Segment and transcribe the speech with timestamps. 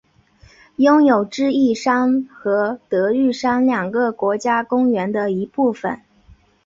[0.77, 6.01] 拥有智异山和德裕山两个国家公园的一部份。